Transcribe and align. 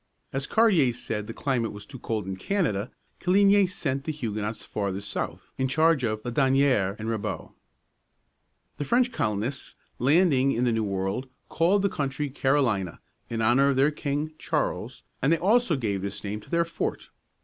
As 0.33 0.47
Cartier 0.47 0.91
said 0.93 1.27
the 1.27 1.31
climate 1.33 1.71
was 1.71 1.85
too 1.85 1.99
cold 1.99 2.25
in 2.25 2.35
Canada, 2.35 2.89
Coligny 3.19 3.67
sent 3.67 4.03
the 4.05 4.11
Huguenots 4.11 4.65
farther 4.65 4.99
south, 4.99 5.53
in 5.59 5.67
charge 5.67 6.03
of 6.03 6.23
Laudonnière 6.23 6.23
(lo 6.39 6.45
do 6.47 6.51
ne 6.53 6.59
ār´) 6.61 6.95
and 6.99 7.07
Ribault 7.07 7.39
(re 7.39 7.47
bo´). 7.49 7.53
The 8.77 8.85
French 8.85 9.11
colonists, 9.11 9.75
landing 9.99 10.53
in 10.53 10.63
the 10.63 10.71
New 10.71 10.83
World, 10.85 11.29
called 11.49 11.83
the 11.83 11.87
country 11.87 12.31
Carolina, 12.31 12.99
in 13.29 13.43
honor 13.43 13.69
of 13.69 13.75
their 13.75 13.91
king, 13.91 14.33
Charles, 14.39 15.03
and 15.21 15.31
they 15.31 15.37
also 15.37 15.75
gave 15.75 16.01
this 16.01 16.23
name 16.23 16.39
to 16.39 16.49
their 16.49 16.65
fort. 16.65 17.11